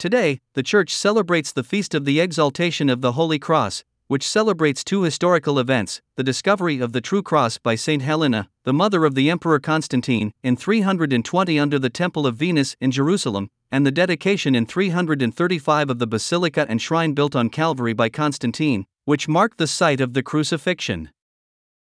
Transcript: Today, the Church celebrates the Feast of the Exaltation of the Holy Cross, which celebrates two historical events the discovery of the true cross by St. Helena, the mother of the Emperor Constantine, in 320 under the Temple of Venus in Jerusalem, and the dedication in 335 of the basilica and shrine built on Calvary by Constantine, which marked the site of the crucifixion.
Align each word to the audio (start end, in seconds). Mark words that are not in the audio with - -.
Today, 0.00 0.40
the 0.54 0.62
Church 0.62 0.94
celebrates 0.94 1.52
the 1.52 1.62
Feast 1.62 1.94
of 1.94 2.06
the 2.06 2.20
Exaltation 2.20 2.88
of 2.88 3.02
the 3.02 3.12
Holy 3.12 3.38
Cross, 3.38 3.84
which 4.06 4.26
celebrates 4.26 4.82
two 4.82 5.02
historical 5.02 5.58
events 5.58 6.00
the 6.16 6.22
discovery 6.22 6.80
of 6.80 6.94
the 6.94 7.02
true 7.02 7.22
cross 7.22 7.58
by 7.58 7.74
St. 7.74 8.00
Helena, 8.00 8.48
the 8.64 8.72
mother 8.72 9.04
of 9.04 9.14
the 9.14 9.28
Emperor 9.28 9.60
Constantine, 9.60 10.32
in 10.42 10.56
320 10.56 11.58
under 11.58 11.78
the 11.78 11.90
Temple 11.90 12.26
of 12.26 12.36
Venus 12.36 12.76
in 12.80 12.90
Jerusalem, 12.90 13.50
and 13.70 13.84
the 13.84 13.92
dedication 13.92 14.54
in 14.54 14.64
335 14.64 15.90
of 15.90 15.98
the 15.98 16.06
basilica 16.06 16.64
and 16.66 16.80
shrine 16.80 17.12
built 17.12 17.36
on 17.36 17.50
Calvary 17.50 17.92
by 17.92 18.08
Constantine, 18.08 18.86
which 19.04 19.28
marked 19.28 19.58
the 19.58 19.66
site 19.66 20.00
of 20.00 20.14
the 20.14 20.22
crucifixion. 20.22 21.10